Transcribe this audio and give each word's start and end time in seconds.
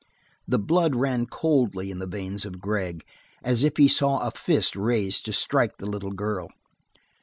The 0.47 0.57
blood 0.57 0.95
ran 0.95 1.27
coldly 1.27 1.91
in 1.91 1.99
the 1.99 2.07
veins 2.07 2.43
of 2.43 2.59
Gregg, 2.59 3.05
as 3.43 3.63
if 3.63 3.77
he 3.77 3.87
saw 3.87 4.21
a 4.25 4.31
fist 4.31 4.75
raised 4.75 5.25
to 5.25 5.31
strike 5.31 5.77
the 5.77 5.85
little 5.85 6.09
girl. 6.11 6.49